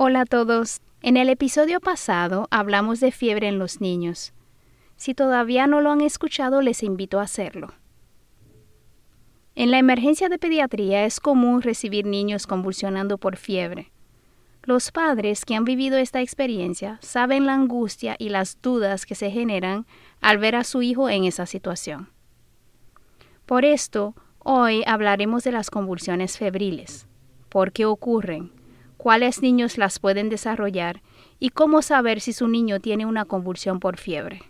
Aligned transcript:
Hola 0.00 0.20
a 0.20 0.26
todos. 0.26 0.80
En 1.02 1.16
el 1.16 1.28
episodio 1.28 1.80
pasado 1.80 2.46
hablamos 2.52 3.00
de 3.00 3.10
fiebre 3.10 3.48
en 3.48 3.58
los 3.58 3.80
niños. 3.80 4.32
Si 4.94 5.12
todavía 5.12 5.66
no 5.66 5.80
lo 5.80 5.90
han 5.90 6.02
escuchado, 6.02 6.62
les 6.62 6.84
invito 6.84 7.18
a 7.18 7.24
hacerlo. 7.24 7.72
En 9.56 9.72
la 9.72 9.78
emergencia 9.80 10.28
de 10.28 10.38
pediatría 10.38 11.04
es 11.04 11.18
común 11.18 11.62
recibir 11.62 12.06
niños 12.06 12.46
convulsionando 12.46 13.18
por 13.18 13.36
fiebre. 13.36 13.90
Los 14.62 14.92
padres 14.92 15.44
que 15.44 15.56
han 15.56 15.64
vivido 15.64 15.98
esta 15.98 16.20
experiencia 16.20 17.00
saben 17.02 17.44
la 17.44 17.54
angustia 17.54 18.14
y 18.20 18.28
las 18.28 18.62
dudas 18.62 19.04
que 19.04 19.16
se 19.16 19.32
generan 19.32 19.84
al 20.20 20.38
ver 20.38 20.54
a 20.54 20.62
su 20.62 20.80
hijo 20.80 21.10
en 21.10 21.24
esa 21.24 21.44
situación. 21.44 22.08
Por 23.46 23.64
esto, 23.64 24.14
hoy 24.38 24.84
hablaremos 24.86 25.42
de 25.42 25.50
las 25.50 25.70
convulsiones 25.70 26.38
febriles, 26.38 27.08
por 27.48 27.72
qué 27.72 27.84
ocurren, 27.84 28.52
cuáles 28.98 29.40
niños 29.40 29.78
las 29.78 29.98
pueden 29.98 30.28
desarrollar 30.28 31.00
y 31.38 31.48
cómo 31.50 31.80
saber 31.80 32.20
si 32.20 32.34
su 32.34 32.48
niño 32.48 32.80
tiene 32.80 33.06
una 33.06 33.24
convulsión 33.24 33.80
por 33.80 33.96
fiebre. 33.96 34.42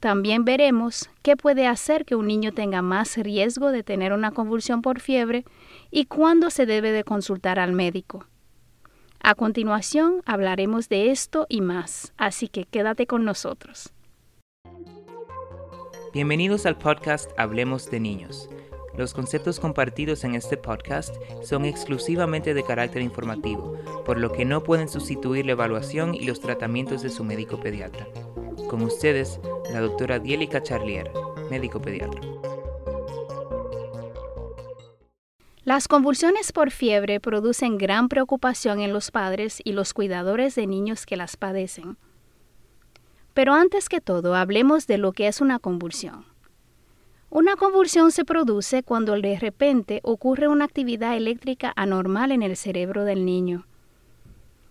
También 0.00 0.44
veremos 0.44 1.10
qué 1.22 1.36
puede 1.36 1.66
hacer 1.66 2.04
que 2.04 2.16
un 2.16 2.26
niño 2.26 2.52
tenga 2.52 2.82
más 2.82 3.16
riesgo 3.16 3.70
de 3.70 3.82
tener 3.82 4.12
una 4.12 4.32
convulsión 4.32 4.82
por 4.82 5.00
fiebre 5.00 5.44
y 5.90 6.06
cuándo 6.06 6.50
se 6.50 6.66
debe 6.66 6.92
de 6.92 7.04
consultar 7.04 7.58
al 7.58 7.72
médico. 7.72 8.26
A 9.20 9.34
continuación 9.34 10.22
hablaremos 10.26 10.88
de 10.88 11.10
esto 11.10 11.46
y 11.48 11.60
más, 11.60 12.12
así 12.16 12.48
que 12.48 12.64
quédate 12.64 13.06
con 13.06 13.24
nosotros. 13.24 13.92
Bienvenidos 16.12 16.64
al 16.66 16.78
podcast 16.78 17.30
Hablemos 17.38 17.90
de 17.90 18.00
Niños 18.00 18.48
los 18.96 19.12
conceptos 19.12 19.60
compartidos 19.60 20.24
en 20.24 20.34
este 20.34 20.56
podcast 20.56 21.14
son 21.42 21.64
exclusivamente 21.64 22.54
de 22.54 22.64
carácter 22.64 23.02
informativo, 23.02 23.76
por 24.04 24.18
lo 24.18 24.32
que 24.32 24.44
no 24.44 24.62
pueden 24.62 24.88
sustituir 24.88 25.46
la 25.46 25.52
evaluación 25.52 26.14
y 26.14 26.24
los 26.24 26.40
tratamientos 26.40 27.02
de 27.02 27.10
su 27.10 27.22
médico 27.24 27.60
pediatra. 27.60 28.06
Con 28.68 28.82
ustedes, 28.82 29.38
la 29.72 29.80
doctora 29.80 30.18
Dielica 30.18 30.62
Charlier, 30.62 31.10
médico 31.50 31.80
pediatra. 31.80 32.20
Las 35.64 35.88
convulsiones 35.88 36.52
por 36.52 36.70
fiebre 36.70 37.18
producen 37.18 37.76
gran 37.76 38.08
preocupación 38.08 38.80
en 38.80 38.92
los 38.92 39.10
padres 39.10 39.60
y 39.64 39.72
los 39.72 39.94
cuidadores 39.94 40.54
de 40.54 40.66
niños 40.66 41.06
que 41.06 41.16
las 41.16 41.36
padecen. 41.36 41.98
Pero 43.34 43.52
antes 43.52 43.88
que 43.88 44.00
todo, 44.00 44.36
hablemos 44.36 44.86
de 44.86 44.96
lo 44.96 45.12
que 45.12 45.26
es 45.26 45.40
una 45.40 45.58
convulsión. 45.58 46.35
Una 47.36 47.54
convulsión 47.56 48.12
se 48.12 48.24
produce 48.24 48.82
cuando 48.82 49.12
de 49.12 49.38
repente 49.38 50.00
ocurre 50.04 50.48
una 50.48 50.64
actividad 50.64 51.18
eléctrica 51.18 51.70
anormal 51.76 52.32
en 52.32 52.42
el 52.42 52.56
cerebro 52.56 53.04
del 53.04 53.26
niño. 53.26 53.66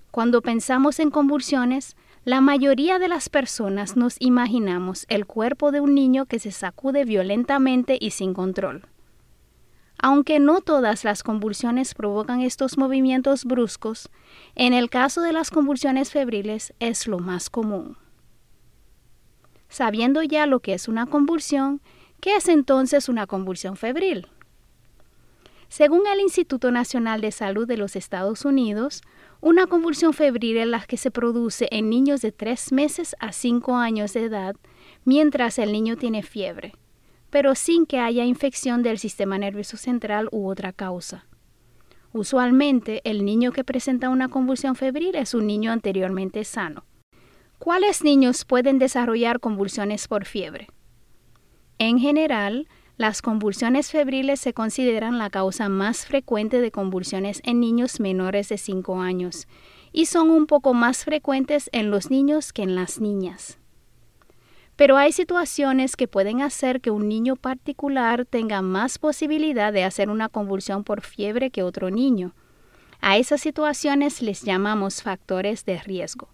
Cuando 0.10 0.42
pensamos 0.42 1.00
en 1.00 1.12
convulsiones, 1.12 1.96
la 2.24 2.42
mayoría 2.42 2.98
de 2.98 3.08
las 3.08 3.30
personas 3.30 3.96
nos 3.96 4.16
imaginamos 4.18 5.06
el 5.10 5.28
cuerpo 5.28 5.72
de 5.72 5.80
un 5.80 5.94
niño 5.94 6.26
que 6.26 6.40
se 6.40 6.52
sacude 6.52 7.06
violentamente 7.06 8.00
y 8.02 8.10
sin 8.10 8.34
control. 8.34 8.88
Aunque 10.00 10.40
no 10.40 10.62
todas 10.62 11.04
las 11.04 11.22
convulsiones 11.22 11.94
provocan 11.94 12.42
estos 12.42 12.80
movimientos 12.80 13.46
bruscos, 13.46 14.10
en 14.56 14.74
el 14.74 14.90
caso 14.90 15.22
de 15.22 15.34
las 15.34 15.52
convulsiones 15.52 16.10
febriles 16.10 16.74
es 16.80 17.06
lo 17.06 17.20
más 17.20 17.52
común. 17.52 17.96
Sabiendo 19.70 20.24
ya 20.24 20.48
lo 20.48 20.62
que 20.62 20.74
es 20.74 20.88
una 20.88 21.06
convulsión, 21.06 21.80
¿Qué 22.26 22.38
es 22.38 22.48
entonces 22.48 23.08
una 23.08 23.28
convulsión 23.28 23.76
febril? 23.76 24.26
Según 25.68 26.08
el 26.08 26.20
Instituto 26.20 26.72
Nacional 26.72 27.22
de 27.22 27.32
Salud 27.32 27.68
de 27.68 27.78
los 27.78 27.96
Estados 27.96 28.46
Unidos, 28.46 29.04
una 29.42 29.68
convulsión 29.68 30.12
febril 30.12 30.58
es 30.58 30.66
la 30.66 30.82
que 30.82 30.98
se 30.98 31.12
produce 31.12 31.68
en 31.70 31.88
niños 31.88 32.24
de 32.24 32.32
3 32.32 32.72
meses 32.72 33.16
a 33.20 33.32
5 33.32 33.76
años 33.76 34.14
de 34.14 34.24
edad 34.24 34.56
mientras 35.04 35.60
el 35.60 35.72
niño 35.72 35.98
tiene 35.98 36.24
fiebre, 36.24 36.74
pero 37.30 37.54
sin 37.54 37.86
que 37.86 38.00
haya 38.00 38.26
infección 38.26 38.82
del 38.82 38.98
sistema 38.98 39.38
nervioso 39.38 39.78
central 39.78 40.28
u 40.32 40.50
otra 40.50 40.74
causa. 40.74 41.28
Usualmente, 42.12 43.02
el 43.04 43.24
niño 43.24 43.52
que 43.52 43.64
presenta 43.64 44.10
una 44.10 44.30
convulsión 44.30 44.76
febril 44.76 45.14
es 45.14 45.36
un 45.36 45.46
niño 45.46 45.72
anteriormente 45.72 46.44
sano. 46.44 46.86
¿Cuáles 47.60 48.04
niños 48.04 48.46
pueden 48.46 48.80
desarrollar 48.80 49.40
convulsiones 49.40 50.08
por 50.08 50.26
fiebre? 50.26 50.70
En 51.78 52.00
general, 52.00 52.68
las 52.98 53.22
convulsiones 53.22 53.92
febriles 53.92 54.40
se 54.40 54.54
consideran 54.54 55.18
la 55.18 55.30
causa 55.30 55.68
más 55.68 56.06
frecuente 56.06 56.62
de 56.62 56.72
convulsiones 56.72 57.42
en 57.44 57.60
niños 57.60 58.00
menores 58.00 58.48
de 58.48 58.58
5 58.58 59.02
años 59.02 59.48
y 59.92 60.06
son 60.06 60.30
un 60.30 60.46
poco 60.46 60.74
más 60.74 61.04
frecuentes 61.04 61.70
en 61.74 61.92
los 61.92 62.10
niños 62.10 62.54
que 62.54 62.64
en 62.64 62.76
las 62.76 63.02
niñas. 63.02 63.60
Pero 64.78 64.98
hay 64.98 65.12
situaciones 65.12 65.96
que 65.96 66.08
pueden 66.08 66.42
hacer 66.42 66.80
que 66.80 66.92
un 66.92 67.08
niño 67.10 67.36
particular 67.36 68.26
tenga 68.26 68.62
más 68.62 68.98
posibilidad 68.98 69.74
de 69.74 69.84
hacer 69.84 70.10
una 70.10 70.30
convulsión 70.30 70.84
por 70.84 71.02
fiebre 71.02 71.50
que 71.50 71.64
otro 71.64 71.92
niño. 71.92 72.34
A 73.02 73.18
esas 73.18 73.42
situaciones 73.42 74.22
les 74.22 74.44
llamamos 74.44 75.02
factores 75.02 75.66
de 75.66 75.80
riesgo. 75.80 76.30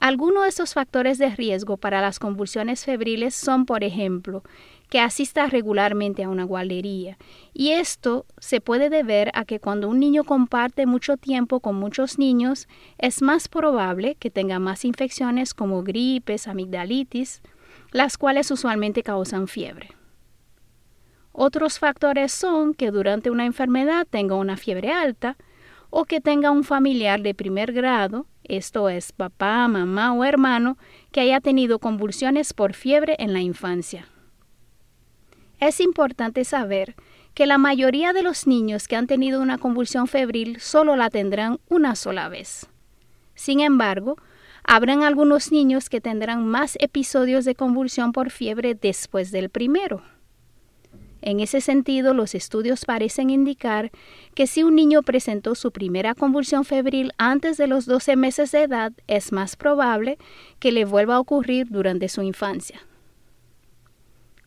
Algunos 0.00 0.44
de 0.44 0.48
estos 0.48 0.72
factores 0.72 1.18
de 1.18 1.28
riesgo 1.28 1.76
para 1.76 2.00
las 2.00 2.18
convulsiones 2.18 2.86
febriles 2.86 3.34
son, 3.34 3.66
por 3.66 3.84
ejemplo, 3.84 4.42
que 4.88 4.98
asista 4.98 5.46
regularmente 5.46 6.24
a 6.24 6.30
una 6.30 6.44
guardería. 6.44 7.18
Y 7.52 7.72
esto 7.72 8.24
se 8.38 8.62
puede 8.62 8.88
deber 8.88 9.30
a 9.34 9.44
que 9.44 9.60
cuando 9.60 9.90
un 9.90 10.00
niño 10.00 10.24
comparte 10.24 10.86
mucho 10.86 11.18
tiempo 11.18 11.60
con 11.60 11.76
muchos 11.76 12.18
niños, 12.18 12.66
es 12.96 13.20
más 13.20 13.48
probable 13.48 14.14
que 14.14 14.30
tenga 14.30 14.58
más 14.58 14.86
infecciones 14.86 15.52
como 15.52 15.82
gripes, 15.82 16.48
amigdalitis, 16.48 17.42
las 17.92 18.16
cuales 18.16 18.50
usualmente 18.50 19.02
causan 19.02 19.48
fiebre. 19.48 19.90
Otros 21.32 21.78
factores 21.78 22.32
son 22.32 22.72
que 22.72 22.90
durante 22.90 23.30
una 23.30 23.44
enfermedad 23.44 24.06
tenga 24.08 24.34
una 24.34 24.56
fiebre 24.56 24.92
alta 24.92 25.36
o 25.90 26.06
que 26.06 26.22
tenga 26.22 26.50
un 26.50 26.64
familiar 26.64 27.20
de 27.20 27.34
primer 27.34 27.74
grado 27.74 28.26
esto 28.56 28.88
es 28.88 29.12
papá, 29.12 29.66
mamá 29.68 30.12
o 30.12 30.24
hermano, 30.24 30.76
que 31.12 31.20
haya 31.20 31.40
tenido 31.40 31.78
convulsiones 31.78 32.52
por 32.52 32.74
fiebre 32.74 33.16
en 33.18 33.32
la 33.32 33.40
infancia. 33.40 34.08
Es 35.58 35.80
importante 35.80 36.44
saber 36.44 36.94
que 37.34 37.46
la 37.46 37.58
mayoría 37.58 38.12
de 38.12 38.22
los 38.22 38.46
niños 38.46 38.88
que 38.88 38.96
han 38.96 39.06
tenido 39.06 39.40
una 39.40 39.58
convulsión 39.58 40.06
febril 40.06 40.58
solo 40.60 40.96
la 40.96 41.10
tendrán 41.10 41.60
una 41.68 41.94
sola 41.94 42.28
vez. 42.28 42.66
Sin 43.34 43.60
embargo, 43.60 44.16
habrán 44.64 45.02
algunos 45.02 45.52
niños 45.52 45.88
que 45.88 46.00
tendrán 46.00 46.46
más 46.46 46.76
episodios 46.80 47.44
de 47.44 47.54
convulsión 47.54 48.12
por 48.12 48.30
fiebre 48.30 48.74
después 48.74 49.30
del 49.30 49.50
primero. 49.50 50.02
En 51.22 51.40
ese 51.40 51.60
sentido, 51.60 52.14
los 52.14 52.34
estudios 52.34 52.84
parecen 52.84 53.30
indicar 53.30 53.90
que 54.34 54.46
si 54.46 54.62
un 54.62 54.74
niño 54.74 55.02
presentó 55.02 55.54
su 55.54 55.70
primera 55.70 56.14
convulsión 56.14 56.64
febril 56.64 57.12
antes 57.18 57.56
de 57.56 57.66
los 57.66 57.86
12 57.86 58.16
meses 58.16 58.52
de 58.52 58.62
edad, 58.62 58.92
es 59.06 59.32
más 59.32 59.56
probable 59.56 60.18
que 60.58 60.72
le 60.72 60.84
vuelva 60.84 61.16
a 61.16 61.20
ocurrir 61.20 61.66
durante 61.68 62.08
su 62.08 62.22
infancia. 62.22 62.80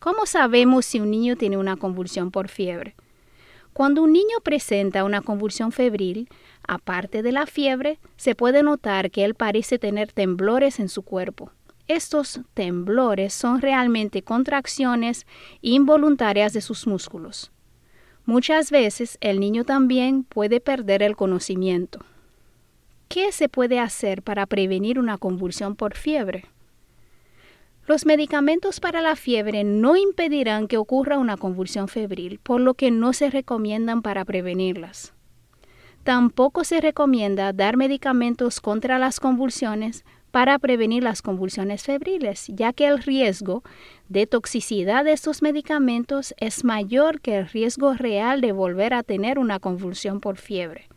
¿Cómo 0.00 0.26
sabemos 0.26 0.84
si 0.84 1.00
un 1.00 1.10
niño 1.10 1.36
tiene 1.36 1.56
una 1.56 1.76
convulsión 1.76 2.30
por 2.30 2.48
fiebre? 2.48 2.94
Cuando 3.72 4.02
un 4.02 4.12
niño 4.12 4.38
presenta 4.42 5.02
una 5.02 5.20
convulsión 5.20 5.72
febril, 5.72 6.28
aparte 6.66 7.22
de 7.22 7.32
la 7.32 7.46
fiebre, 7.46 7.98
se 8.16 8.34
puede 8.34 8.62
notar 8.62 9.10
que 9.10 9.24
él 9.24 9.34
parece 9.34 9.78
tener 9.78 10.12
temblores 10.12 10.78
en 10.78 10.88
su 10.88 11.02
cuerpo. 11.02 11.50
Estos 11.86 12.40
temblores 12.54 13.34
son 13.34 13.60
realmente 13.60 14.22
contracciones 14.22 15.26
involuntarias 15.60 16.54
de 16.54 16.62
sus 16.62 16.86
músculos. 16.86 17.52
Muchas 18.24 18.70
veces 18.70 19.18
el 19.20 19.38
niño 19.38 19.64
también 19.64 20.24
puede 20.24 20.60
perder 20.60 21.02
el 21.02 21.14
conocimiento. 21.14 22.00
¿Qué 23.08 23.32
se 23.32 23.50
puede 23.50 23.80
hacer 23.80 24.22
para 24.22 24.46
prevenir 24.46 24.98
una 24.98 25.18
convulsión 25.18 25.76
por 25.76 25.94
fiebre? 25.94 26.46
Los 27.86 28.06
medicamentos 28.06 28.80
para 28.80 29.02
la 29.02 29.14
fiebre 29.14 29.62
no 29.62 29.94
impedirán 29.94 30.68
que 30.68 30.78
ocurra 30.78 31.18
una 31.18 31.36
convulsión 31.36 31.88
febril, 31.88 32.40
por 32.42 32.62
lo 32.62 32.72
que 32.72 32.90
no 32.90 33.12
se 33.12 33.28
recomiendan 33.28 34.00
para 34.00 34.24
prevenirlas. 34.24 35.12
Tampoco 36.02 36.64
se 36.64 36.80
recomienda 36.80 37.52
dar 37.52 37.76
medicamentos 37.76 38.62
contra 38.62 38.98
las 38.98 39.20
convulsiones 39.20 40.06
para 40.34 40.58
prevenir 40.58 41.04
las 41.04 41.22
convulsiones 41.22 41.84
febriles, 41.84 42.48
ya 42.48 42.72
que 42.72 42.88
el 42.88 43.00
riesgo 43.00 43.62
de 44.08 44.26
toxicidad 44.26 45.04
de 45.04 45.12
estos 45.12 45.42
medicamentos 45.42 46.34
es 46.38 46.64
mayor 46.64 47.20
que 47.20 47.36
el 47.36 47.46
riesgo 47.46 47.94
real 47.94 48.40
de 48.40 48.50
volver 48.50 48.94
a 48.94 49.04
tener 49.04 49.38
una 49.38 49.60
convulsión 49.60 50.18
por 50.18 50.36
fiebre. 50.36 50.88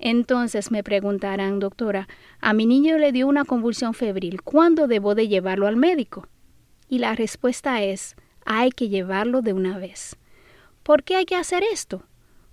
Entonces 0.00 0.72
me 0.72 0.82
preguntarán, 0.82 1.60
doctora, 1.60 2.08
a 2.40 2.52
mi 2.52 2.66
niño 2.66 2.98
le 2.98 3.12
dio 3.12 3.28
una 3.28 3.44
convulsión 3.44 3.94
febril, 3.94 4.42
¿cuándo 4.42 4.88
debo 4.88 5.14
de 5.14 5.28
llevarlo 5.28 5.68
al 5.68 5.76
médico? 5.76 6.26
Y 6.88 6.98
la 6.98 7.14
respuesta 7.14 7.84
es, 7.84 8.16
hay 8.44 8.72
que 8.72 8.88
llevarlo 8.88 9.42
de 9.42 9.52
una 9.52 9.78
vez. 9.78 10.16
¿Por 10.82 11.04
qué 11.04 11.14
hay 11.14 11.24
que 11.24 11.36
hacer 11.36 11.62
esto? 11.72 12.02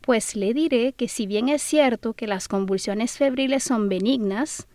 Pues 0.01 0.35
le 0.35 0.53
diré 0.53 0.93
que 0.93 1.07
si 1.07 1.25
bien 1.25 1.50
es 1.50 1.63
cierto 1.63 2.13
que 2.13 2.27
las 2.27 2.47
convulsiones 2.47 3.17
febriles 3.17 3.63
son 3.63 3.89
benignas, 3.89 4.67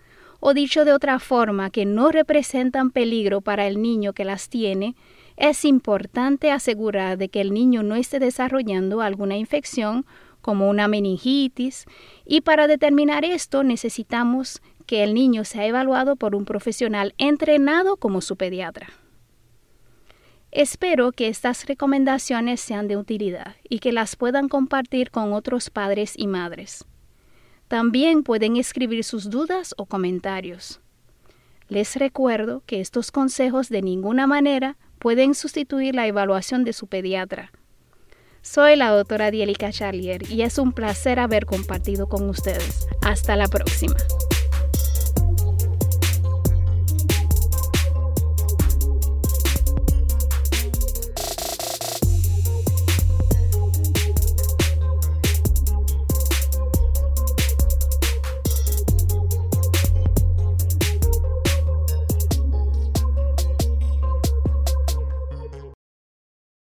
o 0.44 0.54
dicho 0.54 0.84
de 0.84 0.92
otra 0.92 1.20
forma, 1.20 1.70
que 1.70 1.86
no 1.86 2.10
representan 2.10 2.90
peligro 2.90 3.42
para 3.42 3.68
el 3.68 3.80
niño 3.80 4.12
que 4.12 4.24
las 4.24 4.48
tiene, 4.48 4.96
es 5.36 5.64
importante 5.64 6.50
asegurar 6.50 7.16
de 7.16 7.28
que 7.28 7.40
el 7.40 7.54
niño 7.54 7.84
no 7.84 7.94
esté 7.94 8.18
desarrollando 8.18 9.02
alguna 9.02 9.36
infección 9.36 10.04
como 10.40 10.68
una 10.68 10.88
meningitis 10.88 11.86
y 12.26 12.40
para 12.40 12.66
determinar 12.66 13.24
esto 13.24 13.62
necesitamos 13.62 14.60
que 14.84 15.04
el 15.04 15.14
niño 15.14 15.44
sea 15.44 15.64
evaluado 15.64 16.16
por 16.16 16.34
un 16.34 16.44
profesional 16.44 17.14
entrenado 17.18 17.96
como 17.96 18.20
su 18.20 18.34
pediatra. 18.34 18.88
Espero 20.50 21.12
que 21.12 21.28
estas 21.28 21.66
recomendaciones 21.66 22.60
sean 22.60 22.88
de 22.88 22.96
utilidad 22.96 23.54
y 23.68 23.78
que 23.78 23.92
las 23.92 24.16
puedan 24.16 24.48
compartir 24.48 25.12
con 25.12 25.32
otros 25.34 25.70
padres 25.70 26.14
y 26.16 26.26
madres. 26.26 26.84
También 27.72 28.22
pueden 28.22 28.58
escribir 28.58 29.02
sus 29.02 29.30
dudas 29.30 29.74
o 29.78 29.86
comentarios. 29.86 30.82
Les 31.68 31.96
recuerdo 31.96 32.62
que 32.66 32.82
estos 32.82 33.10
consejos 33.10 33.70
de 33.70 33.80
ninguna 33.80 34.26
manera 34.26 34.76
pueden 34.98 35.34
sustituir 35.34 35.94
la 35.94 36.06
evaluación 36.06 36.64
de 36.64 36.74
su 36.74 36.86
pediatra. 36.86 37.50
Soy 38.42 38.76
la 38.76 38.90
doctora 38.90 39.30
Dielica 39.30 39.72
Charlier 39.72 40.30
y 40.30 40.42
es 40.42 40.58
un 40.58 40.74
placer 40.74 41.18
haber 41.18 41.46
compartido 41.46 42.10
con 42.10 42.28
ustedes. 42.28 42.86
Hasta 43.00 43.36
la 43.36 43.46
próxima. 43.46 43.96